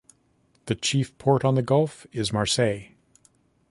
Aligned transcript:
The 0.65 0.73
chief 0.73 1.15
port 1.19 1.45
on 1.45 1.53
the 1.53 1.61
gulf 1.61 2.07
is 2.11 2.33
Marseille. 2.33 2.87